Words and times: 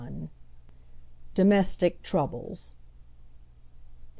DOMESTIC 1.35 2.01
TROUBLES. 2.01 2.75